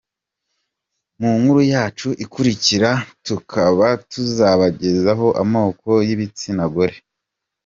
[1.19, 2.91] Mu nkuru yacu ikurikira,
[3.25, 6.97] tukaba tuzabagezaho amoko y’ibitsina gore.